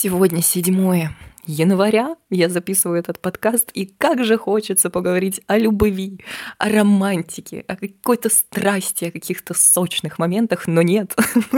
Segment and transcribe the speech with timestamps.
[0.00, 6.20] Сегодня 7 января я записываю этот подкаст, и как же хочется поговорить о любви,
[6.58, 11.16] о романтике, о какой-то страсти, о каких-то сочных моментах, но нет.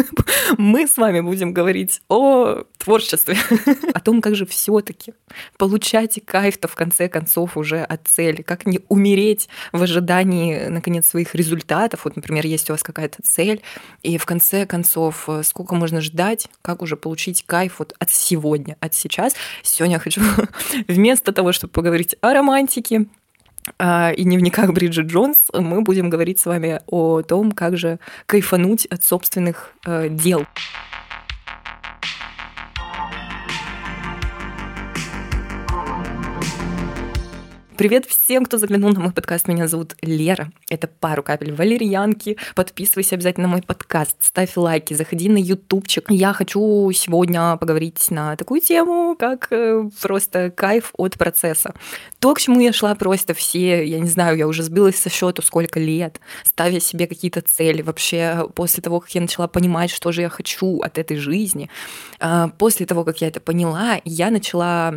[0.59, 3.37] Мы с вами будем говорить о творчестве,
[3.95, 5.13] о том, как же все таки
[5.59, 11.35] получать кайф-то в конце концов уже от цели, как не умереть в ожидании, наконец, своих
[11.35, 12.05] результатов.
[12.05, 13.61] Вот, например, есть у вас какая-то цель,
[14.05, 18.95] и в конце концов, сколько можно ждать, как уже получить кайф вот от сегодня, от
[18.95, 19.35] сейчас.
[19.81, 20.21] Сегодня я хочу
[20.89, 23.07] вместо того, чтобы поговорить о романтике,
[23.79, 28.85] а, и дневниках Бриджит Джонс мы будем говорить с вами о том, как же кайфануть
[28.85, 30.45] от собственных э, дел.
[37.81, 39.49] Привет всем, кто заглянул на мой подкаст.
[39.49, 40.53] Меня зовут Лера.
[40.69, 42.37] Это «Пару капель валерьянки».
[42.55, 46.05] Подписывайся обязательно на мой подкаст, ставь лайки, заходи на ютубчик.
[46.11, 51.73] Я хочу сегодня поговорить на такую тему, как э, просто кайф от процесса.
[52.19, 55.41] То, к чему я шла просто все, я не знаю, я уже сбилась со счету
[55.41, 57.81] сколько лет, ставя себе какие-то цели.
[57.81, 61.71] Вообще, после того, как я начала понимать, что же я хочу от этой жизни,
[62.21, 64.95] э, после того, как я это поняла, я начала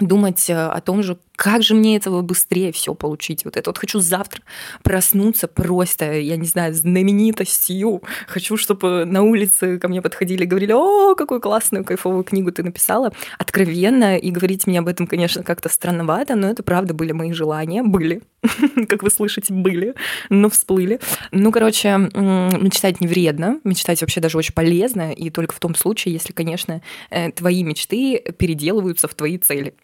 [0.00, 3.44] думать э, о том же, как же мне этого быстрее все получить.
[3.44, 4.42] Вот это вот хочу завтра
[4.82, 8.02] проснуться просто, я не знаю, знаменитостью.
[8.26, 12.62] Хочу, чтобы на улице ко мне подходили и говорили, о, какую классную, кайфовую книгу ты
[12.62, 13.12] написала.
[13.38, 14.16] Откровенно.
[14.16, 17.82] И говорить мне об этом, конечно, как-то странновато, но это правда были мои желания.
[17.82, 18.22] Были.
[18.88, 19.94] Как вы слышите, были.
[20.28, 21.00] Но всплыли.
[21.32, 23.60] Ну, короче, мечтать не вредно.
[23.64, 25.12] Мечтать вообще даже очень полезно.
[25.12, 29.74] И только в том случае, если, конечно, э, твои мечты переделываются в твои цели.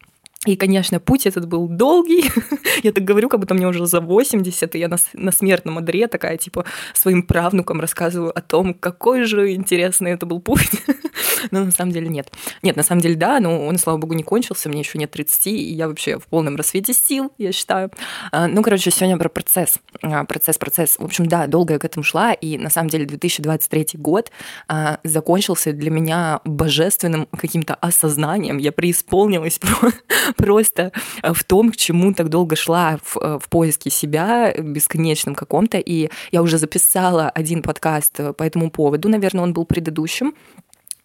[0.44, 2.24] И, конечно, путь этот был долгий.
[2.82, 6.08] я так говорю, как будто мне уже за 80, и я на, на смертном одре
[6.08, 10.70] такая, типа, своим правнукам рассказываю о том, какой же интересный это был путь.
[11.50, 12.32] но на самом деле нет.
[12.62, 15.46] Нет, на самом деле да, но он, слава богу, не кончился, мне еще нет 30,
[15.46, 17.90] и я вообще в полном рассвете сил, я считаю.
[18.30, 19.78] А, ну, короче, сегодня про процесс.
[20.02, 20.96] А, процесс, процесс.
[20.98, 24.30] В общем, да, долго я к этому шла, и на самом деле 2023 год
[24.68, 28.58] а, закончился для меня божественным каким-то осознанием.
[28.58, 29.60] Я преисполнилась
[30.36, 35.34] просто э, в том, к чему так долго шла в, э, в поиске себя, бесконечном
[35.34, 35.78] каком-то.
[35.78, 40.34] И я уже записала один подкаст э, по этому поводу, наверное, он был предыдущим.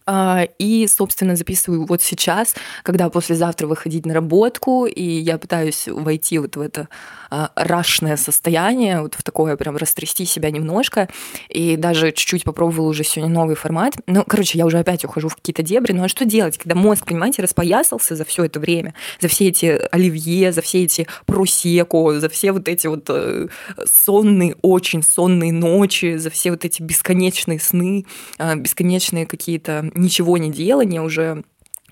[0.10, 6.40] А, и, собственно, записываю вот сейчас, когда послезавтра выходить на работку, и я пытаюсь войти
[6.40, 6.88] вот в это
[7.30, 11.10] а, рашное состояние, вот в такое прям растрясти себя немножко,
[11.50, 13.96] и даже чуть-чуть попробовала уже сегодня новый формат.
[14.08, 17.06] Ну, короче, я уже опять ухожу в какие-то дебри, ну а что делать, когда мозг,
[17.06, 22.30] понимаете, распоясался за все это время, за все эти оливье, за все эти просеко, за
[22.30, 23.50] все вот эти вот э,
[23.86, 28.06] сонные, очень сонные ночи, за все вот эти бесконечные сны,
[28.40, 31.44] э, бесконечные какие-то ничего не делания уже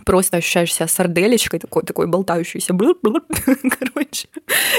[0.06, 2.74] просто ощущаешь себя сарделечкой такой, такой болтающейся,
[3.80, 4.28] короче,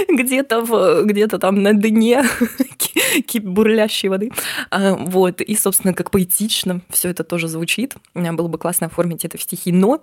[0.09, 2.25] где-то, в, где-то там на дне
[3.45, 4.31] бурлящей воды.
[4.71, 7.97] А, вот, и, собственно, как поэтично все это тоже звучит.
[8.15, 10.03] Было бы классно оформить это в стихи, но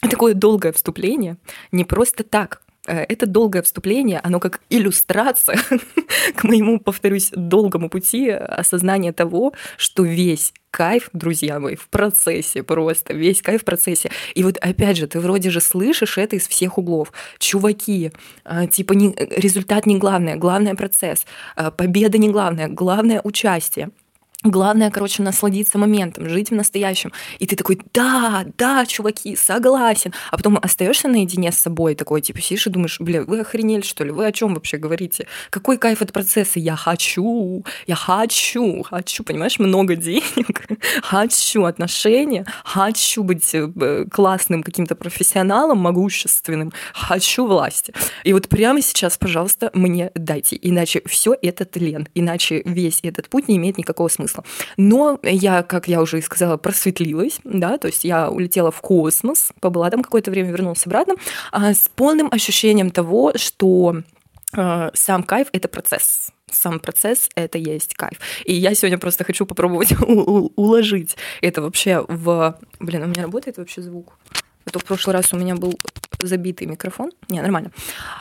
[0.00, 1.36] такое долгое вступление
[1.70, 2.62] не просто так.
[2.86, 5.58] Э, это долгое вступление, оно как иллюстрация
[6.36, 13.12] к моему, повторюсь, долгому пути осознания того, что весь кайф, друзья мои, в процессе просто,
[13.12, 14.10] весь кайф в процессе.
[14.34, 17.12] И вот опять же, ты вроде же слышишь это из всех углов.
[17.38, 18.10] Чуваки,
[18.44, 21.26] э, типа не, результат не главное, главное процесс,
[21.56, 23.90] э, победа не главное, главное участие.
[24.44, 27.12] Главное, короче, насладиться моментом, жить в настоящем.
[27.38, 30.12] И ты такой, да, да, чуваки, согласен.
[30.32, 34.02] А потом остаешься наедине с собой, такой, типа, сидишь и думаешь, бля, вы охренели, что
[34.02, 34.10] ли?
[34.10, 35.28] Вы о чем вообще говорите?
[35.50, 36.58] Какой кайф от процесса?
[36.58, 40.66] Я хочу, я хочу, хочу, понимаешь, много денег,
[41.04, 47.94] хочу отношения, хочу быть э, классным каким-то профессионалом, могущественным, хочу власти.
[48.24, 53.46] И вот прямо сейчас, пожалуйста, мне дайте, иначе все это тлен, иначе весь этот путь
[53.46, 54.44] не имеет никакого смысла смысла.
[54.76, 59.52] Но я, как я уже и сказала, просветлилась, да, то есть я улетела в космос,
[59.60, 61.14] побыла там какое-то время, вернулась обратно,
[61.50, 63.96] а, с полным ощущением того, что
[64.54, 68.18] а, сам кайф— это процесс сам процесс— это есть кайф.
[68.44, 72.58] И я сегодня просто хочу попробовать уложить это вообще в...
[72.78, 74.18] Блин, у меня работает вообще звук?
[74.64, 75.78] А то в прошлый раз у меня был
[76.26, 77.10] забитый микрофон.
[77.28, 77.70] Не, нормально.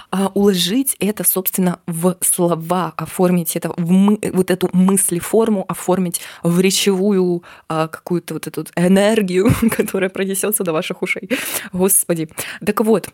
[0.10, 6.60] А уложить это, собственно, в слова, оформить это в мы, вот эту мыслеформу, оформить в
[6.60, 11.30] речевую а, какую-то вот эту энергию, которая пронесется до ваших ушей.
[11.74, 12.30] Господи.
[12.66, 13.10] Так вот,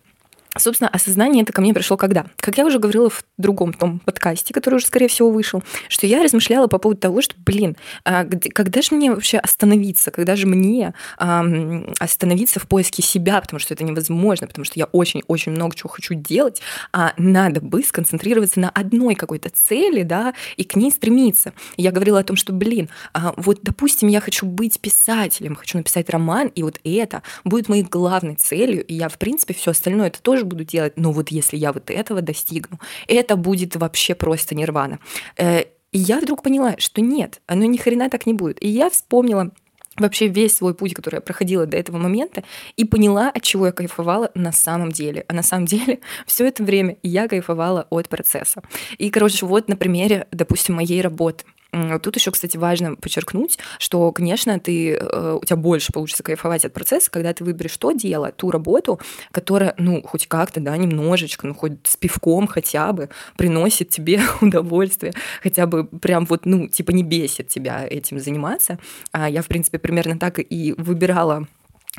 [0.57, 2.25] Собственно, осознание это ко мне пришло когда?
[2.37, 6.23] Как я уже говорила в другом том подкасте, который уже, скорее всего, вышел, что я
[6.23, 10.11] размышляла по поводу того, что, блин, а когда же мне вообще остановиться?
[10.11, 13.41] Когда же мне остановиться в поиске себя?
[13.41, 16.61] Потому что это невозможно, потому что я очень-очень много чего хочу делать,
[16.91, 21.53] а надо бы сконцентрироваться на одной какой-то цели, да, и к ней стремиться.
[21.77, 26.09] я говорила о том, что, блин, а вот, допустим, я хочу быть писателем, хочу написать
[26.09, 30.21] роман, и вот это будет моей главной целью, и я, в принципе, все остальное это
[30.21, 34.99] тоже буду делать, но вот если я вот этого достигну, это будет вообще просто нирвана.
[35.37, 35.61] Э,
[35.91, 38.61] и я вдруг поняла, что нет, оно ни хрена так не будет.
[38.63, 39.51] И я вспомнила
[39.97, 42.43] вообще весь свой путь, который я проходила до этого момента,
[42.75, 45.25] и поняла, от чего я кайфовала на самом деле.
[45.27, 48.61] А на самом деле все это время я кайфовала от процесса.
[48.97, 51.45] И, короче, вот на примере, допустим, моей работы.
[51.71, 56.73] Тут еще, кстати, важно подчеркнуть, что, конечно, ты, э, у тебя больше получится кайфовать от
[56.73, 58.99] процесса, когда ты выберешь то дело, ту работу,
[59.31, 65.13] которая, ну, хоть как-то, да, немножечко, ну, хоть с пивком хотя бы приносит тебе удовольствие,
[65.43, 68.79] хотя бы прям вот, ну, типа не бесит тебя этим заниматься.
[69.11, 71.47] А я, в принципе, примерно так и выбирала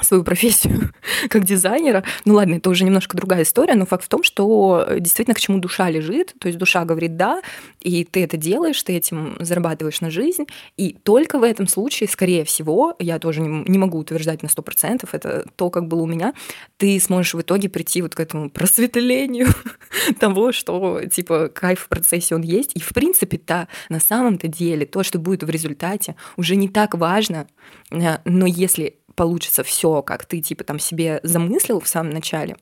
[0.04, 0.92] свою профессию
[1.28, 2.04] как дизайнера.
[2.24, 5.58] Ну ладно, это уже немножко другая история, но факт в том, что действительно к чему
[5.58, 7.42] душа лежит, то есть душа говорит «да»,
[7.80, 10.46] и ты это делаешь, ты этим зарабатываешь на жизнь,
[10.76, 15.08] и только в этом случае, скорее всего, я тоже не, не могу утверждать на 100%,
[15.12, 16.34] это то, как было у меня,
[16.76, 19.48] ты сможешь в итоге прийти вот к этому просветлению
[20.20, 25.02] того, что типа кайф в процессе он есть, и в принципе-то на самом-то деле то,
[25.02, 27.46] что будет в результате, уже не так важно,
[27.90, 32.56] э, но если получится все, как ты типа там себе замыслил в самом начале,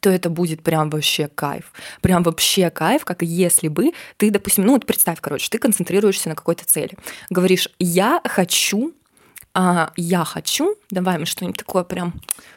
[0.00, 1.74] то это будет прям вообще кайф.
[2.00, 6.34] Прям вообще кайф, как если бы ты, допустим, ну вот представь, короче, ты концентрируешься на
[6.34, 6.96] какой-то цели.
[7.28, 8.94] Говоришь, я хочу,
[9.54, 12.14] а, я хочу, давай мы что-нибудь такое прям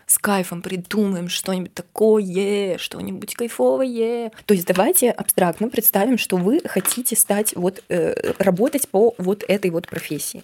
[0.07, 4.31] с кайфом придумаем, что-нибудь такое, что-нибудь кайфовое.
[4.45, 9.69] То есть давайте абстрактно представим, что вы хотите стать вот, э, работать по вот этой
[9.69, 10.43] вот профессии.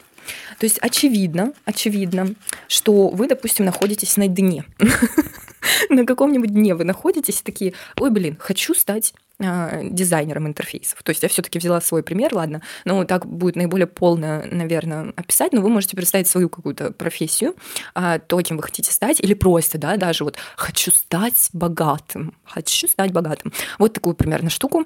[0.60, 2.36] То есть очевидно, очевидно,
[2.68, 4.64] что вы, допустим, находитесь на дне.
[5.90, 11.02] На каком-нибудь дне вы находитесь такие, ой, блин, хочу стать дизайнером интерфейсов.
[11.04, 15.54] То есть я все-таки взяла свой пример, ладно, но так будет наиболее полно, наверное, описать,
[15.54, 17.56] но вы можете представить свою какую-то профессию,
[17.94, 22.88] а, то, кем вы хотите стать, или просто, да, даже вот хочу стать богатым, хочу
[22.88, 23.52] стать богатым.
[23.80, 24.86] Вот такую примерно штуку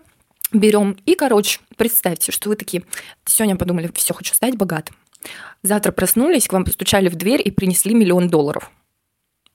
[0.53, 0.97] берем.
[1.05, 2.83] И, короче, представьте, что вы такие,
[3.25, 4.95] сегодня подумали, все, хочу стать богатым.
[5.61, 8.71] Завтра проснулись, к вам постучали в дверь и принесли миллион долларов.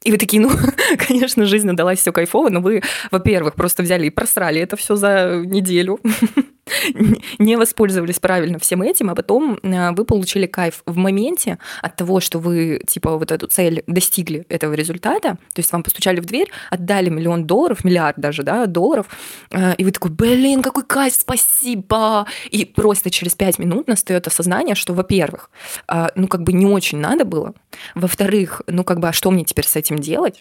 [0.05, 0.51] И вы такие, ну,
[0.99, 5.43] конечно, жизнь удалась все кайфово, но вы, во-первых, просто взяли и просрали это все за
[5.45, 6.01] неделю.
[7.39, 12.21] не воспользовались правильно всем этим, а потом э, вы получили кайф в моменте от того,
[12.21, 16.51] что вы, типа, вот эту цель достигли этого результата, то есть вам постучали в дверь,
[16.71, 19.07] отдали миллион долларов, миллиард даже, да, долларов,
[19.51, 22.27] э, и вы такой, блин, какой кайф, спасибо!
[22.51, 25.51] И просто через пять минут настает осознание, что, во-первых,
[25.89, 27.55] э, ну, как бы не очень надо было,
[27.95, 30.41] во-вторых, ну, как бы, а что мне теперь с этим делать?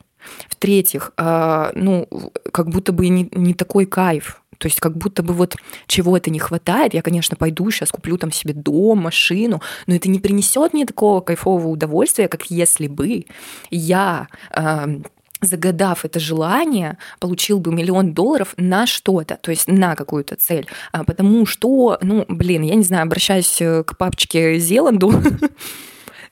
[0.49, 2.07] В-третьих, ну,
[2.51, 5.55] как будто бы не, не такой кайф, то есть как будто бы вот
[5.87, 6.93] чего-то не хватает.
[6.93, 11.21] Я, конечно, пойду сейчас куплю там себе дом, машину, но это не принесет мне такого
[11.21, 13.25] кайфового удовольствия, как если бы
[13.71, 14.99] я э,
[15.41, 20.67] загадав это желание, получил бы миллион долларов на что-то, то есть на какую-то цель.
[20.91, 25.11] А потому что, ну, блин, я не знаю, обращаюсь к папочке Зеланду,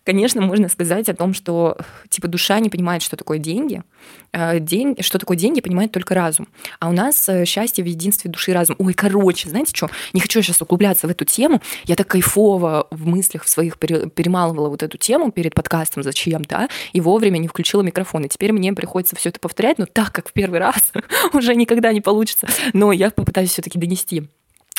[0.04, 1.78] конечно, можно сказать о том, что
[2.10, 3.84] типа душа не понимает, что такое деньги.
[4.32, 6.48] Э, день, что такое деньги, понимает только разум.
[6.80, 8.78] А у нас э, счастье в единстве души и разума.
[8.80, 9.90] Ой, короче, знаете что?
[10.14, 11.62] Не хочу сейчас углубляться в эту тему.
[11.86, 16.70] Я так кайфово в мыслях в своих перемалывала вот эту тему перед подкастом зачем-то, а?
[16.94, 18.26] и вовремя не включила микрофон.
[18.26, 20.92] И теперь мне приходится все это повторять, но так как в первый раз
[21.34, 22.48] уже никогда не получится.
[22.74, 24.28] Но я попытаюсь все-таки донести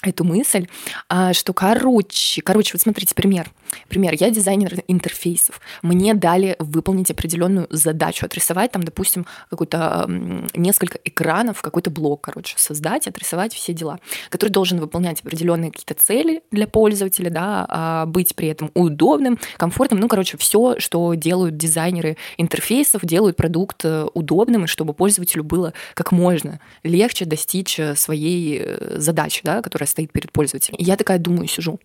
[0.03, 0.67] эту мысль,
[1.09, 3.51] а, что, короче, короче, вот смотрите, пример.
[3.89, 5.61] Пример, я дизайнер интерфейсов.
[5.83, 10.07] Мне дали выполнить определенную задачу, отрисовать там, допустим, какой-то
[10.55, 16.43] несколько экранов, какой-то блок, короче, создать, отрисовать все дела, который должен выполнять определенные какие-то цели
[16.51, 22.17] для пользователя, да, а, быть при этом удобным, комфортным, ну, короче, все, что делают дизайнеры
[22.39, 28.63] интерфейсов, делают продукт э, удобным, и чтобы пользователю было как можно легче достичь э, своей
[28.65, 30.77] э, задачи, да, которая стоит перед пользователем.
[30.79, 31.81] И я такая думаю, сижу,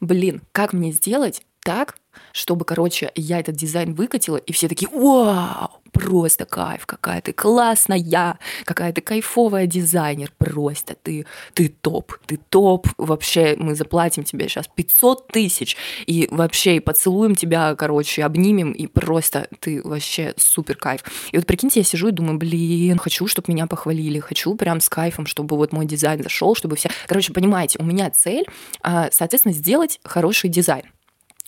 [0.00, 1.98] блин, как мне сделать так,
[2.32, 8.38] чтобы, короче, я этот дизайн выкатила, и все такие, вау, просто кайф, какая ты классная,
[8.64, 14.66] какая ты кайфовая дизайнер, просто ты, ты топ, ты топ, вообще мы заплатим тебе сейчас
[14.68, 15.76] 500 тысяч,
[16.06, 21.02] и вообще и поцелуем тебя, короче, обнимем, и просто ты вообще супер кайф.
[21.30, 24.88] И вот прикиньте, я сижу и думаю, блин, хочу, чтобы меня похвалили, хочу прям с
[24.88, 26.90] кайфом, чтобы вот мой дизайн зашел, чтобы все...
[27.06, 28.46] Короче, понимаете, у меня цель,
[28.82, 30.84] а, соответственно, сделать хороший дизайн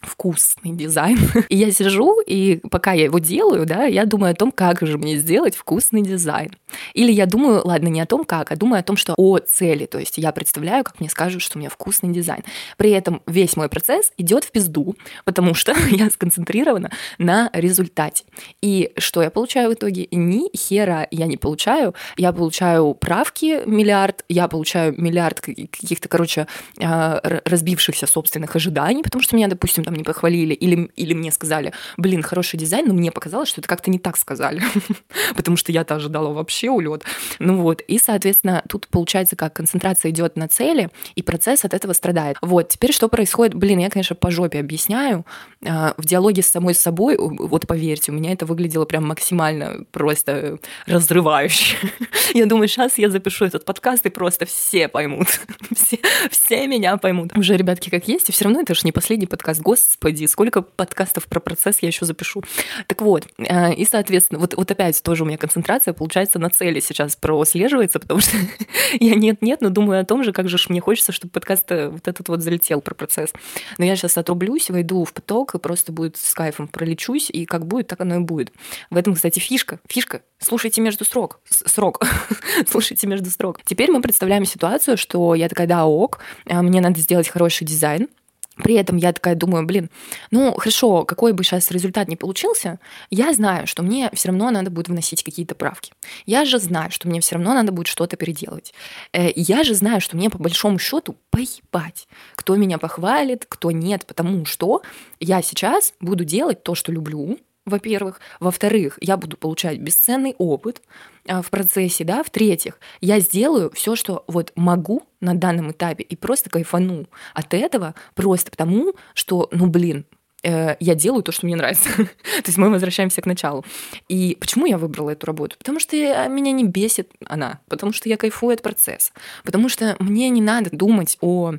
[0.05, 1.19] вкусный дизайн.
[1.49, 4.99] И я сижу, и пока я его делаю, да, я думаю о том, как же
[4.99, 6.51] мне сделать вкусный дизайн.
[6.95, 9.87] Или я думаю, ладно, не о том, как, а думаю о том, что о цели.
[9.87, 12.43] То есть я представляю, как мне скажут, что у меня вкусный дизайн.
[12.77, 18.25] При этом весь мой процесс идет в пизду, потому что я сконцентрирована на результате.
[18.61, 20.09] И что я получаю в итоге?
[20.11, 21.95] Ни хера я не получаю.
[22.17, 26.47] Я получаю правки миллиард, я получаю миллиард каких-то, короче,
[26.81, 31.31] а, разбившихся собственных ожиданий, потому что меня, допустим, там там не похвалили, или, или мне
[31.31, 34.61] сказали, блин, хороший дизайн, но мне показалось, что это как-то не так сказали,
[35.37, 37.05] потому что я-то ожидала вообще улет.
[37.39, 41.93] Ну вот, и, соответственно, тут получается, как концентрация идет на цели, и процесс от этого
[41.93, 42.37] страдает.
[42.43, 43.55] Вот, теперь что происходит?
[43.55, 45.25] Блин, я, конечно, по жопе объясняю.
[45.67, 50.59] А, в диалоге с самой собой, вот поверьте, у меня это выглядело прям максимально просто
[50.87, 51.77] разрывающе.
[52.35, 55.29] Я думаю, сейчас я запишу этот подкаст, и просто все поймут.
[55.75, 55.99] Все,
[56.31, 57.37] все меня поймут.
[57.37, 59.61] Уже, ребятки, как есть, и все равно это же не последний подкаст.
[59.61, 62.43] Гос господи, сколько подкастов про процесс я еще запишу.
[62.87, 66.81] Так вот, э, и, соответственно, вот, вот опять тоже у меня концентрация, получается, на цели
[66.81, 68.37] сейчас прослеживается, потому что
[69.01, 72.09] я нет-нет, но думаю о том же, как же мне хочется, чтобы подкаст э, вот
[72.09, 73.33] этот вот залетел про процесс.
[73.79, 77.67] Но я сейчас отрублюсь, войду в поток и просто будет с кайфом пролечусь, и как
[77.67, 78.53] будет, так оно и будет.
[78.91, 79.81] В этом, кстати, фишка.
[79.89, 80.23] Фишка.
[80.39, 81.41] Слушайте между строк.
[81.49, 82.05] Срок.
[82.69, 83.61] Слушайте между строк.
[83.65, 88.09] Теперь мы представляем ситуацию, что я такая, да, ок, э, мне надо сделать хороший дизайн,
[88.57, 89.91] при этом я такая думаю, блин,
[90.31, 92.79] ну хорошо, какой бы сейчас результат ни получился,
[93.11, 95.93] я знаю, что мне все равно надо будет вносить какие-то правки.
[96.27, 98.73] Я же знаю, что мне все равно надо будет что-то переделывать.
[99.13, 102.07] Э, я же знаю, что мне по большому счету поебать,
[102.37, 104.83] кто меня похвалит, кто нет, потому что
[105.21, 108.21] я сейчас буду делать то, что люблю, во-первых.
[108.41, 110.83] Во-вторых, я буду получать бесценный опыт
[111.27, 112.23] а, в процессе, да.
[112.23, 117.95] В-третьих, я сделаю все, что вот могу на данном этапе и просто кайфану от этого,
[118.15, 120.05] просто потому, что, ну, блин,
[120.43, 121.89] э, я делаю то, что мне нравится.
[121.97, 123.65] то есть мы возвращаемся к началу.
[124.09, 125.57] И почему я выбрала эту работу?
[125.59, 125.97] Потому что
[126.29, 129.13] меня не бесит она, потому что я кайфую от процесса,
[129.45, 131.55] потому что мне не надо думать о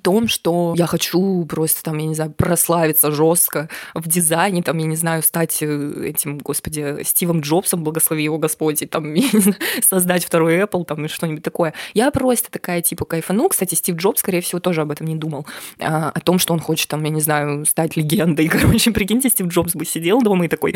[0.00, 4.86] том, что я хочу просто там, я не знаю, прославиться жестко в дизайне, там, я
[4.86, 10.24] не знаю, стать э, этим, господи, Стивом Джобсом, благослови его Господь, и там, знаю, создать
[10.24, 11.74] второй Apple, там, и что-нибудь такое.
[11.94, 13.48] Я просто такая, типа, кайфану.
[13.48, 15.46] Кстати, Стив Джобс, скорее всего, тоже об этом не думал.
[15.78, 18.48] А, о том, что он хочет, там, я не знаю, стать легендой.
[18.54, 20.74] Короче, прикиньте, Стив Джобс бы сидел дома и такой,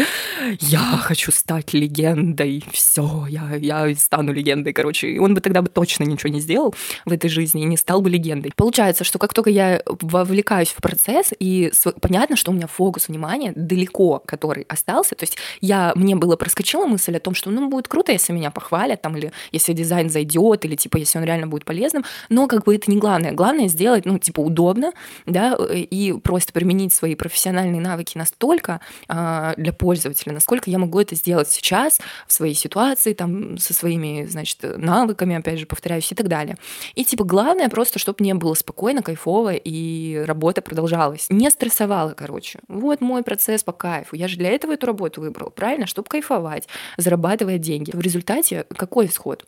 [0.60, 5.10] я хочу стать легендой, все, я, я стану легендой, короче.
[5.10, 8.00] И он бы тогда бы точно ничего не сделал в этой жизни и не стал
[8.00, 8.52] бы легендой.
[8.56, 13.52] Получается, что как только я вовлекаюсь в процесс, и понятно, что у меня фокус внимания
[13.56, 17.88] далеко, который остался, то есть я, мне было проскочила мысль о том, что ну будет
[17.88, 21.64] круто, если меня похвалят, там, или если дизайн зайдет, или типа если он реально будет
[21.64, 23.32] полезным, но как бы это не главное.
[23.32, 24.92] Главное сделать, ну, типа, удобно,
[25.26, 31.14] да, и просто применить свои профессиональные навыки настолько э, для пользователя, насколько я могу это
[31.14, 36.28] сделать сейчас в своей ситуации, там, со своими, значит, навыками, опять же, повторяюсь, и так
[36.28, 36.56] далее.
[36.94, 41.26] И, типа, главное просто, чтобы мне было спокойно, спокойно, кайфово, и работа продолжалась.
[41.31, 42.61] Не стрессовала, короче.
[42.69, 44.17] Вот мой процесс по кайфу.
[44.17, 45.87] Я же для этого эту работу выбрала, правильно?
[45.87, 47.90] Чтобы кайфовать, зарабатывая деньги.
[47.93, 49.45] В результате какой исход?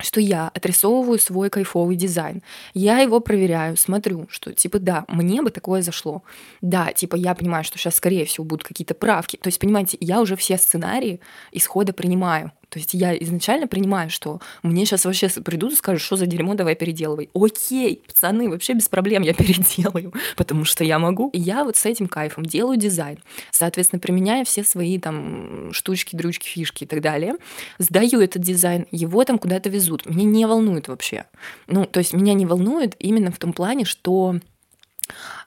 [0.00, 2.40] что я отрисовываю свой кайфовый дизайн.
[2.72, 6.22] Я его проверяю, смотрю, что типа да, мне бы такое зашло.
[6.60, 9.36] Да, типа я понимаю, что сейчас скорее всего будут какие-то правки.
[9.36, 11.18] То есть, понимаете, я уже все сценарии
[11.50, 12.52] исхода принимаю.
[12.68, 16.54] То есть я изначально принимаю, что мне сейчас вообще придут и скажут, что за дерьмо,
[16.54, 17.30] давай переделывай.
[17.34, 21.30] Окей, пацаны, вообще без проблем я переделаю, потому что я могу.
[21.30, 23.18] И я вот с этим кайфом делаю дизайн,
[23.50, 27.34] соответственно, применяя все свои там штучки, дрючки, фишки и так далее.
[27.78, 30.06] Сдаю этот дизайн, его там куда-то везут.
[30.06, 31.24] Меня не волнует вообще.
[31.66, 34.36] Ну, то есть меня не волнует именно в том плане, что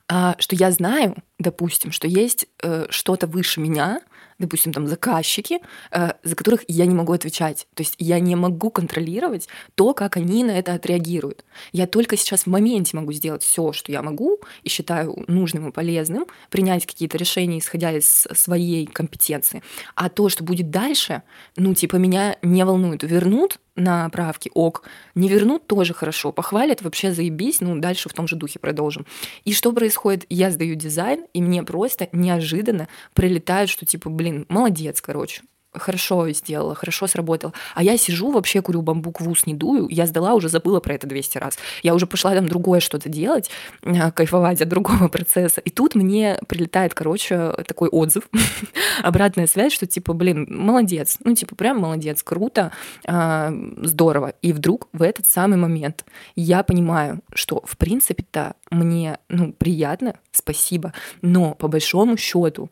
[0.07, 4.01] а, что я знаю, допустим, что есть э, что-то выше меня,
[4.41, 5.60] допустим, там заказчики,
[5.91, 7.67] э, за которых я не могу отвечать.
[7.74, 11.45] То есть я не могу контролировать то, как они на это отреагируют.
[11.71, 15.71] Я только сейчас в моменте могу сделать все, что я могу и считаю нужным и
[15.71, 19.63] полезным, принять какие-то решения, исходя из своей компетенции.
[19.95, 21.24] А то, что будет дальше,
[21.55, 23.03] ну, типа, меня не волнует.
[23.03, 24.83] Вернут на правки, ок.
[25.15, 26.31] Не вернут, тоже хорошо.
[26.31, 29.05] Похвалят, вообще заебись, ну, дальше в том же духе продолжим.
[29.45, 30.25] И что происходит?
[30.29, 35.41] Я сдаю дизайн, и мне просто неожиданно прилетает, что типа, блин, молодец, короче.
[35.73, 37.53] Хорошо сделала, хорошо сработала.
[37.75, 39.87] А я сижу, вообще курю бамбук в ус, не дую.
[39.89, 41.57] Я сдала, уже забыла про это 200 раз.
[41.83, 43.49] Я уже пошла там другое что-то делать,
[43.83, 45.61] а, кайфовать от другого процесса.
[45.61, 48.29] И тут мне прилетает, короче, такой отзыв,
[49.03, 51.17] обратная связь, что типа, блин, молодец.
[51.23, 52.71] Ну, типа, прям молодец, круто,
[53.05, 54.33] а, здорово.
[54.41, 60.93] И вдруг в этот самый момент я понимаю, что, в принципе-то, мне, ну, приятно, спасибо,
[61.21, 62.69] но по большому счету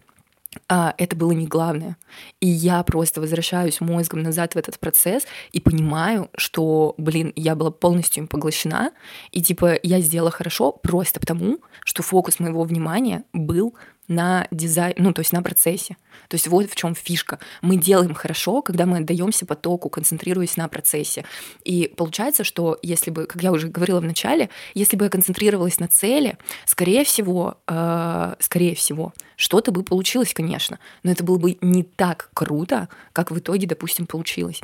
[0.68, 1.98] а, это было не главное.
[2.40, 7.72] И я просто возвращаюсь мозгом назад в этот процесс и понимаю, что, блин, я была
[7.72, 8.92] полностью им поглощена,
[9.32, 13.76] и типа я сделала хорошо просто потому, что фокус моего внимания был
[14.10, 15.96] на дизайн, ну, то есть на процессе.
[16.28, 17.40] То есть вот в чем фишка.
[17.62, 21.24] Мы делаем хорошо, когда мы отдаемся потоку, концентрируясь на процессе.
[21.64, 25.80] И получается, что если бы, как я уже говорила в начале, если бы я концентрировалась
[25.80, 31.58] на цели, скорее всего, э, скорее всего, что-то бы получилось, конечно, но это было бы
[31.62, 34.62] не так круто, как в итоге, допустим, получилось.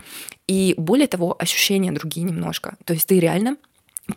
[0.47, 2.75] И более того, ощущения другие немножко.
[2.83, 3.57] То есть ты реально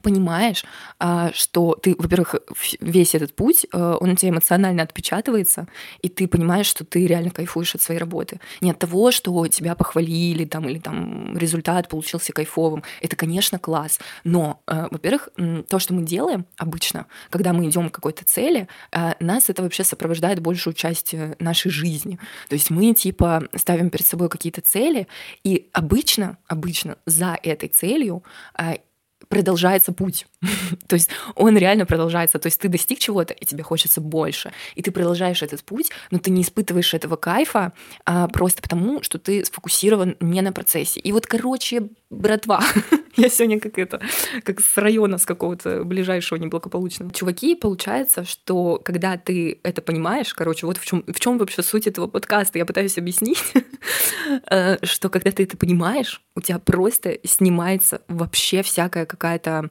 [0.03, 0.65] понимаешь,
[0.99, 2.37] а, что ты, во-первых,
[2.81, 5.67] весь этот путь, э, он у тебя эмоционально отпечатывается,
[6.03, 8.41] и ты понимаешь, что ты реально кайфуешь от своей работы.
[8.61, 12.83] Не от того, что тебя похвалили, там, или там результат получился кайфовым.
[13.01, 13.99] Это, конечно, класс.
[14.25, 15.31] Но, э, во-первых,
[15.69, 19.85] то, что мы делаем обычно, когда мы идем к какой-то цели, э, нас это вообще
[19.85, 22.19] сопровождает большую часть нашей жизни.
[22.49, 25.09] То есть мы, типа, ставим перед собой какие-то цели,
[25.45, 28.23] и обычно, обычно за этой целью
[29.29, 30.27] продолжается путь.
[30.89, 32.39] то есть он реально продолжается.
[32.39, 34.53] То есть ты достиг чего-то, и тебе хочется больше.
[34.75, 37.73] И ты продолжаешь этот путь, но ты не испытываешь этого кайфа
[38.05, 41.01] а, просто потому, что ты сфокусирован не на процессе.
[41.01, 42.63] И вот, короче, братва,
[43.17, 44.01] я сегодня как это,
[44.45, 47.13] как с района, с какого-то ближайшего неблагополучного.
[47.13, 51.87] Чуваки, получается, что когда ты это понимаешь, короче, вот в чем, в чем вообще суть
[51.87, 53.43] этого подкаста, я пытаюсь объяснить,
[54.51, 59.71] э, что когда ты это понимаешь, у тебя просто снимается вообще всякая какая-то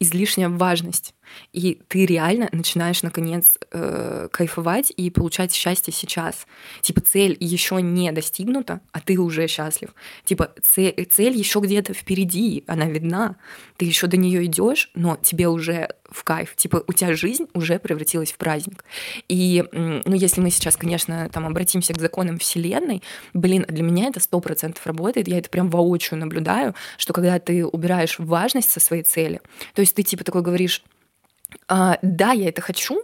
[0.00, 1.14] излишняя важность.
[1.52, 6.46] И ты реально начинаешь, наконец, э, кайфовать и получать счастье сейчас.
[6.82, 9.94] Типа цель еще не достигнута, а ты уже счастлив.
[10.24, 13.36] Типа цель, цель еще где-то впереди, она видна.
[13.76, 16.54] Ты еще до нее идешь, но тебе уже в кайф.
[16.56, 18.84] Типа у тебя жизнь уже превратилась в праздник.
[19.28, 23.02] И, ну, если мы сейчас, конечно, там обратимся к законам Вселенной,
[23.34, 25.28] блин, для меня это сто процентов работает.
[25.28, 29.40] Я это прям воочию наблюдаю, что когда ты убираешь важность со своей цели,
[29.74, 30.82] то есть ты типа такой говоришь,
[31.68, 33.02] а, да, я это хочу,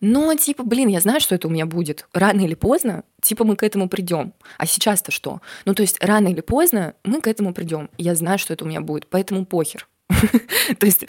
[0.00, 2.06] но, типа, блин, я знаю, что это у меня будет.
[2.12, 4.34] Рано или поздно, типа, мы к этому придем.
[4.58, 5.40] А сейчас-то что?
[5.64, 7.90] Ну, то есть, рано или поздно мы к этому придем.
[7.98, 9.88] Я знаю, что это у меня будет, поэтому похер.
[10.78, 11.06] То есть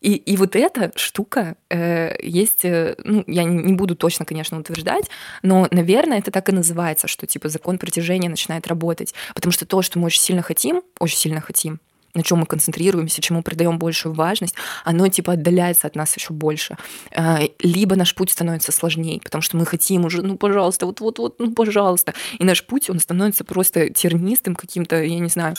[0.00, 5.10] и, и вот эта штука э, есть, э, ну, я не буду точно, конечно, утверждать,
[5.42, 9.14] но, наверное, это так и называется, что типа закон притяжения начинает работать.
[9.34, 11.80] Потому что то, что мы очень сильно хотим, очень сильно хотим,
[12.14, 16.76] на чем мы концентрируемся, чему придаем большую важность, оно типа отдаляется от нас еще больше.
[17.14, 21.52] А, либо наш путь становится сложнее, потому что мы хотим уже, ну, пожалуйста, вот-вот-вот, ну,
[21.52, 22.14] пожалуйста.
[22.38, 25.54] И наш путь, он становится просто тернистым каким-то, я не знаю,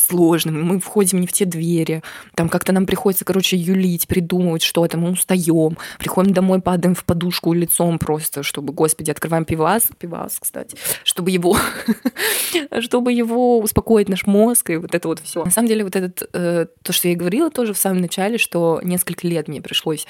[0.00, 2.02] сложным, мы входим не в те двери,
[2.34, 7.52] там как-то нам приходится, короче, юлить, придумывать что-то, мы устаем, приходим домой, падаем в подушку
[7.52, 11.56] лицом просто, чтобы, господи, открываем пивас, пивас, кстати, чтобы его,
[12.80, 15.44] чтобы его успокоить наш мозг и вот это вот все.
[15.44, 18.80] На самом деле вот этот, э, то, что я говорила тоже в самом начале, что
[18.82, 20.06] несколько лет мне пришлось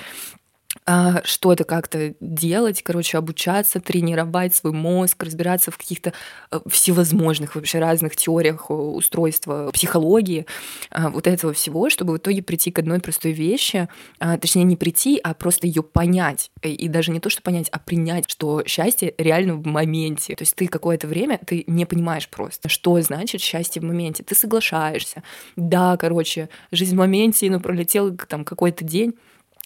[1.24, 6.12] что-то как-то делать, короче, обучаться, тренировать свой мозг, разбираться в каких-то
[6.50, 10.46] э, всевозможных вообще разных теориях э, устройства психологии,
[10.90, 13.88] а, вот этого всего, чтобы в итоге прийти к одной простой вещи,
[14.18, 16.50] а, точнее не прийти, а просто ее понять.
[16.62, 20.34] И даже не то, что понять, а принять, что счастье реально в моменте.
[20.34, 24.22] То есть ты какое-то время, ты не понимаешь просто, что значит счастье в моменте.
[24.22, 25.22] Ты соглашаешься.
[25.56, 29.14] Да, короче, жизнь в моменте, ну, пролетел там какой-то день,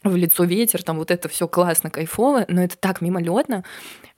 [0.04, 3.64] в лицо ветер, там вот это все классно, кайфово, но это так мимолетно,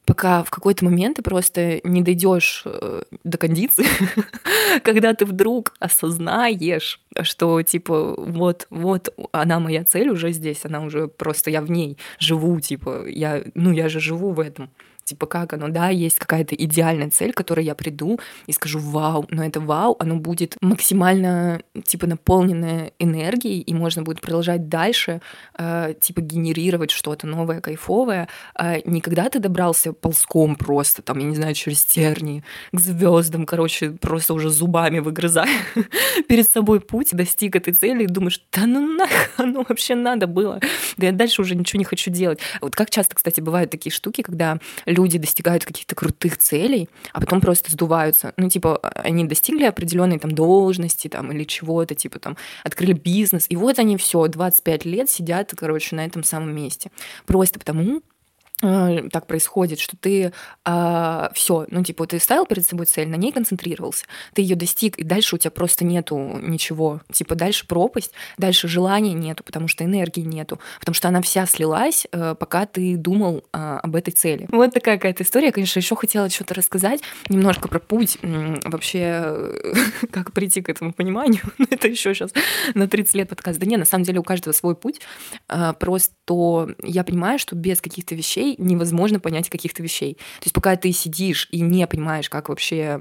[0.07, 3.87] пока в какой-то момент ты просто не дойдешь э, до кондиции,
[4.83, 11.09] когда ты вдруг осознаешь, что типа вот вот она моя цель уже здесь, она уже
[11.09, 14.70] просто я в ней живу, типа я ну я же живу в этом
[15.07, 19.25] типа как оно, да, есть какая-то идеальная цель, к которой я приду и скажу вау,
[19.31, 25.23] но это вау, оно будет максимально типа наполненное энергией, и можно будет продолжать дальше,
[25.59, 28.29] э, типа генерировать что-то новое, кайфовое.
[28.59, 32.42] Э, не когда ты добрался ползком просто, там, я не знаю, через тернии,
[32.73, 35.49] к звездам, короче, просто уже зубами выгрызая
[36.29, 40.61] перед собой путь, достиг этой цели и думаешь, да ну нахуй оно вообще надо было,
[40.97, 42.40] да я дальше уже ничего не хочу делать.
[42.61, 44.59] Вот как часто, кстати, бывают такие штуки, когда
[44.96, 48.32] люди достигают каких-то крутых целей, а потом просто сдуваются.
[48.37, 53.56] Ну, типа, они достигли определенной там должности там или чего-то, типа там открыли бизнес, и
[53.56, 56.90] вот они все 25 лет сидят, короче, на этом самом месте.
[57.26, 58.02] Просто потому,
[58.61, 60.31] так происходит, что ты э,
[60.64, 64.99] а, все, ну типа ты ставил перед собой цель, на ней концентрировался, ты ее достиг,
[64.99, 69.85] и дальше у тебя просто нету ничего, типа дальше пропасть, дальше желания нету, потому что
[69.85, 74.47] энергии нету, потому что она вся слилась, э, пока ты думал э, об этой цели.
[74.51, 75.47] Вот такая какая-то история.
[75.47, 79.53] Я, конечно, еще хотела что-то рассказать немножко про путь вообще,
[80.11, 81.42] как прийти к этому пониманию.
[81.71, 82.33] Это еще сейчас
[82.75, 83.59] на 30 лет подкаст.
[83.59, 85.01] Да не, на самом деле у каждого свой путь.
[85.48, 90.14] Э, просто я понимаю, что без каких-то вещей невозможно понять каких-то вещей.
[90.14, 93.00] То есть пока ты сидишь и не понимаешь, как вообще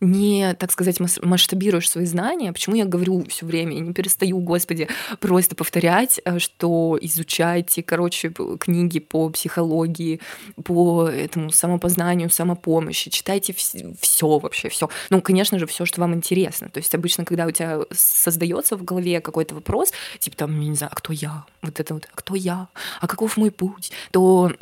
[0.00, 4.88] не, так сказать, масштабируешь свои знания, почему я говорю все время, и не перестаю, господи,
[5.20, 10.20] просто повторять, э, что изучайте, короче, книги по психологии,
[10.64, 14.88] по этому самопознанию, самопомощи, читайте все вообще, все.
[15.10, 16.68] Ну, конечно же, все, что вам интересно.
[16.68, 20.92] То есть обычно, когда у тебя создается в голове какой-то вопрос, типа там, не знаю,
[20.92, 21.44] а кто я?
[21.62, 22.68] Вот это вот, а кто я?
[23.00, 23.90] А каков мой путь?
[24.12, 24.52] То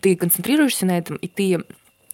[0.00, 1.64] ты концентрируешься на этом, и ты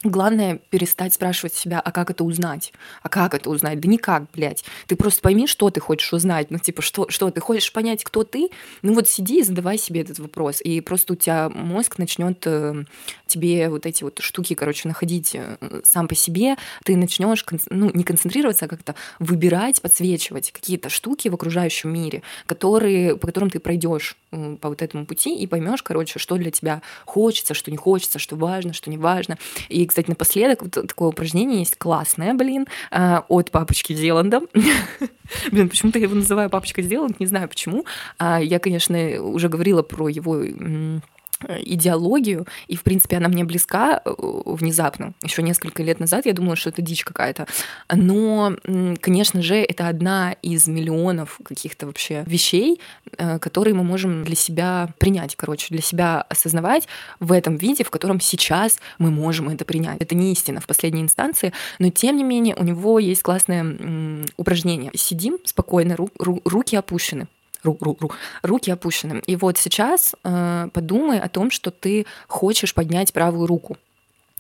[0.03, 2.73] Главное перестать спрашивать себя, а как это узнать?
[3.03, 3.81] А как это узнать?
[3.81, 4.65] Да никак, блядь.
[4.87, 6.51] Ты просто пойми, что ты хочешь узнать.
[6.51, 8.49] Ну, типа, что, что ты хочешь понять, кто ты?
[8.81, 10.63] Ну, вот сиди и задавай себе этот вопрос.
[10.63, 12.85] И просто у тебя мозг начнет э,
[13.27, 16.57] тебе вот эти вот штуки, короче, находить э, сам по себе.
[16.83, 23.17] Ты начнешь, ну, не концентрироваться, а как-то выбирать, подсвечивать какие-то штуки в окружающем мире, которые,
[23.19, 26.81] по которым ты пройдешь э, по вот этому пути и поймешь, короче, что для тебя
[27.05, 29.37] хочется, что не хочется, что важно, что не важно.
[29.69, 34.41] И кстати, напоследок вот такое упражнение есть классное, блин, а, от папочки Зеланда.
[35.53, 37.85] Блин, почему-то я его называю папочка Зеланд, не знаю почему.
[38.19, 41.01] А, я, конечно, уже говорила про его Э,
[41.49, 44.11] идеологию, и, в принципе, она мне близка э,
[44.45, 45.15] внезапно.
[45.23, 47.47] Еще несколько лет назад я думала, что это дичь какая-то.
[47.95, 48.57] Но,
[49.01, 52.81] конечно же, это одна из миллионов каких-то вообще вещей,
[53.17, 57.91] э, которые мы можем для себя принять, короче, для себя осознавать в этом виде, в
[57.91, 60.01] котором сейчас мы можем это принять.
[60.01, 64.91] Это не истина в последней инстанции, но, тем не менее, у него есть классное упражнение.
[64.95, 67.27] Сидим спокойно, ру- ру- руки опущены,
[67.63, 68.11] ру, ру, ру,
[68.43, 69.23] руки опущены.
[69.27, 73.77] И вот сейчас э, подумай о том, что ты хочешь поднять правую руку.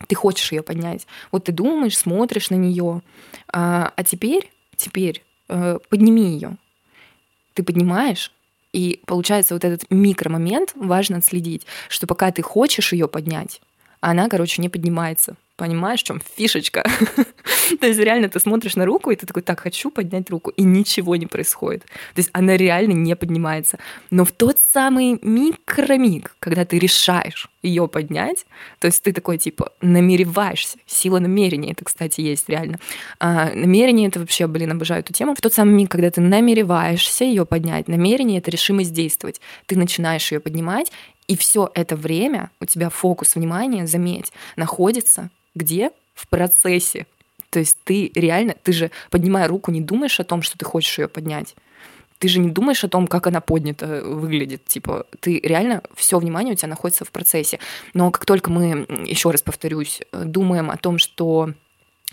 [0.09, 1.06] Ты хочешь ее поднять.
[1.30, 3.02] Вот ты думаешь, смотришь на нее.
[3.52, 6.56] А, а теперь, теперь э, подними ее.
[7.54, 8.33] Ты поднимаешь,
[8.72, 13.61] и получается вот этот микромомент важно отследить, что пока ты хочешь ее поднять,
[14.00, 15.37] она, короче, не поднимается.
[15.61, 16.83] Понимаешь, в чем фишечка?
[17.81, 20.62] То есть реально ты смотришь на руку, и ты такой, так, хочу поднять руку, и
[20.62, 21.83] ничего не происходит.
[21.83, 23.79] То есть она реально не поднимается.
[24.11, 28.46] Но в тот самый микромиг, когда ты решаешь ее поднять,
[28.79, 32.79] то есть ты такой, типа, намереваешься, сила намерения, это, кстати, есть реально.
[33.18, 35.35] А, намерение, это вообще, блин, обожаю эту тему.
[35.35, 39.42] В тот самый миг, когда ты намереваешься ее поднять, намерение— это решимость действовать.
[39.66, 40.90] Ты начинаешь ее поднимать,
[41.31, 45.91] и все это время у тебя фокус внимания, заметь, находится где?
[46.15, 47.07] В процессе.
[47.51, 50.99] То есть ты реально, ты же, поднимая руку, не думаешь о том, что ты хочешь
[50.99, 51.55] ее поднять.
[52.19, 54.65] Ты же не думаешь о том, как она поднята э, выглядит.
[54.67, 57.59] Типа, ты реально все внимание у тебя находится в процессе.
[57.95, 61.55] Но как только мы, еще раз повторюсь, э, думаем о том, что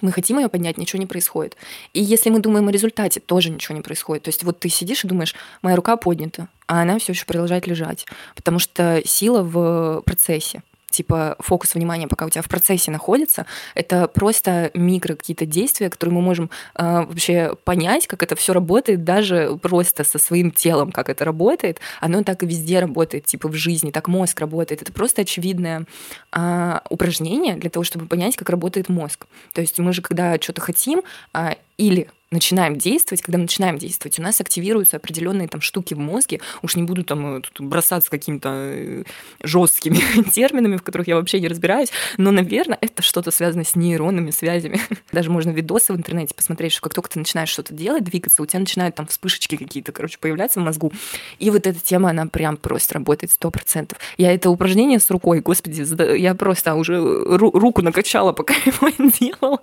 [0.01, 1.57] мы хотим ее поднять, ничего не происходит.
[1.93, 4.23] И если мы думаем о результате, тоже ничего не происходит.
[4.23, 7.67] То есть вот ты сидишь и думаешь, моя рука поднята, а она все еще продолжает
[7.67, 10.61] лежать, потому что сила в процессе
[10.97, 16.15] типа фокус внимания, пока у тебя в процессе находится, это просто микро какие-то действия, которые
[16.15, 21.09] мы можем э, вообще понять, как это все работает, даже просто со своим телом, как
[21.09, 21.79] это работает.
[22.01, 24.81] Оно так и везде работает, типа в жизни, так мозг работает.
[24.81, 25.85] Это просто очевидное
[26.31, 29.27] э, упражнение для того, чтобы понять, как работает мозг.
[29.53, 34.19] То есть мы же, когда что-то хотим, э, или начинаем действовать, когда мы начинаем действовать,
[34.19, 36.41] у нас активируются определенные там штуки в мозге.
[36.61, 39.03] Уж не буду там э, бросаться какими-то э,
[39.43, 44.31] жесткими терминами, в которых я вообще не разбираюсь, но, наверное, это что-то связано с нейронными
[44.31, 44.81] связями.
[45.11, 48.45] Даже можно видосы в интернете посмотреть, что как только ты начинаешь что-то делать, двигаться, у
[48.45, 50.91] тебя начинают там вспышечки какие-то, короче, появляться в мозгу.
[51.39, 53.99] И вот эта тема, она прям просто работает сто процентов.
[54.17, 55.85] Я это упражнение с рукой, господи,
[56.17, 59.61] я просто уже руку накачала, пока его делала,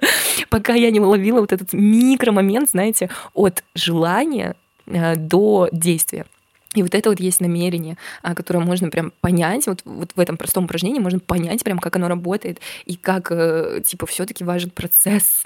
[0.49, 1.75] пока я не уловила вот этот
[2.05, 4.55] микромомент момент, знаете, от желания
[4.87, 6.27] э, до действия.
[6.75, 10.37] И вот это вот есть намерение, а, которое можно прям понять, вот, вот в этом
[10.37, 14.71] простом упражнении можно понять прям, как оно работает, и как, э, типа, все таки важен
[14.71, 15.45] процесс.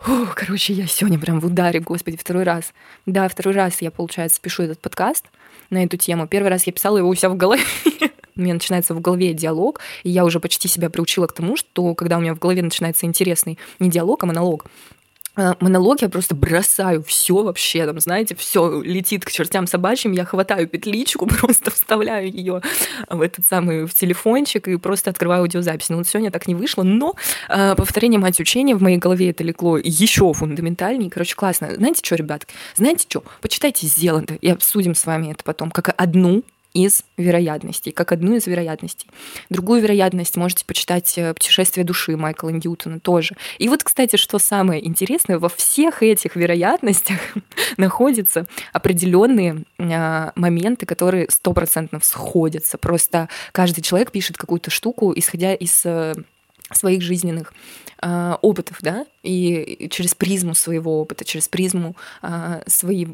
[0.00, 2.72] Фу, короче, я сегодня прям в ударе, господи, второй раз.
[3.06, 5.26] Да, второй раз я, получается, пишу этот подкаст
[5.70, 6.26] на эту тему.
[6.26, 7.62] Первый раз я писала его у себя в голове,
[8.36, 11.94] у меня начинается в голове диалог, и я уже почти себя приучила к тому, что
[11.94, 14.66] когда у меня в голове начинается интересный не диалог, а монолог,
[15.36, 20.66] монолог я просто бросаю все вообще, там, знаете, все летит к чертям собачьим, я хватаю
[20.68, 22.62] петличку, просто вставляю ее
[23.08, 25.88] в этот самый в телефончик и просто открываю аудиозапись.
[25.88, 27.14] Ну, вот сегодня так не вышло, но
[27.48, 31.10] э, повторение мать учения в моей голове это легло еще фундаментальнее.
[31.10, 31.74] Короче, классно.
[31.74, 32.46] Знаете что, ребят?
[32.76, 33.24] Знаете что?
[33.40, 38.46] Почитайте Зеланда и обсудим с вами это потом, как одну из вероятностей, как одну из
[38.46, 39.08] вероятностей.
[39.48, 43.36] Другую вероятность можете почитать э, «Путешествие души» Майкла Ньютона тоже.
[43.58, 47.18] И вот, кстати, что самое интересное, во всех этих вероятностях
[47.76, 52.78] находятся определенные а, моменты, которые стопроцентно сходятся.
[52.78, 56.14] Просто каждый человек пишет какую-то штуку, исходя из э,
[56.72, 57.52] своих жизненных
[58.02, 63.06] э, опытов, да, и через призму своего опыта, через призму э, своей,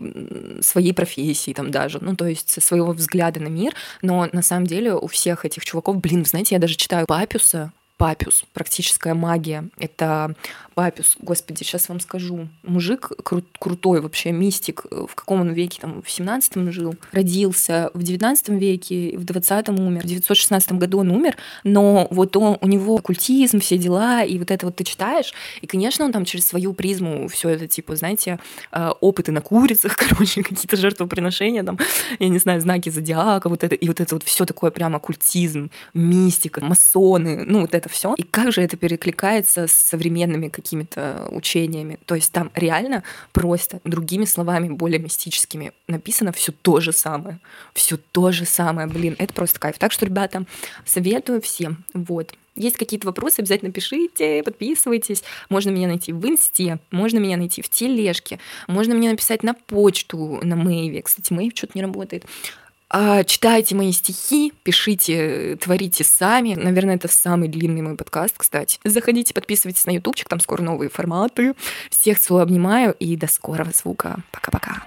[0.63, 4.95] своей профессии там даже, ну, то есть своего взгляда на мир, но на самом деле
[4.95, 9.69] у всех этих чуваков, блин, знаете, я даже читаю Папюса, Папюс, практическая магия.
[9.79, 10.35] Это
[10.75, 12.49] Папюс, господи, сейчас вам скажу.
[12.63, 14.85] Мужик кру- крутой вообще, мистик.
[14.91, 15.81] В каком он веке?
[15.81, 16.97] Там в 17 жил.
[17.13, 20.03] Родился в 19 веке, в 20-м умер.
[20.03, 24.51] В 916 году он умер, но вот он, у него культизм, все дела, и вот
[24.51, 25.33] это вот ты читаешь,
[25.63, 28.39] и, конечно, он там через свою призму все это, типа, знаете,
[28.73, 31.79] э, опыты на курицах, короче, какие-то жертвоприношения, там,
[32.19, 35.71] я не знаю, знаки зодиака, вот это, и вот это вот все такое прямо культизм,
[35.95, 38.15] мистика, масоны, ну, вот это это все.
[38.17, 41.99] И как же это перекликается с современными какими-то учениями?
[42.05, 47.39] То есть там реально просто другими словами, более мистическими, написано все то же самое.
[47.75, 49.79] Все то же самое, блин, это просто кайф.
[49.79, 50.45] Так что, ребята,
[50.85, 51.85] советую всем.
[51.95, 52.35] Вот.
[52.57, 55.23] Есть какие-то вопросы, обязательно пишите, подписывайтесь.
[55.51, 60.41] Можно меня найти в инсте, можно меня найти в тележке, можно мне написать на почту,
[60.43, 61.03] на мейве.
[61.03, 62.25] Кстати, мейв что-то не работает.
[62.99, 66.55] А, читайте мои стихи, пишите, творите сами.
[66.55, 68.79] Наверное, это самый длинный мой подкаст, кстати.
[68.85, 71.53] Заходите, подписывайтесь на ютубчик, там скоро новые форматы.
[71.91, 74.17] Всех целую, обнимаю и до скорого звука.
[74.33, 74.83] Пока-пока.